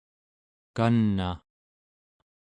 kan'a 0.75 1.29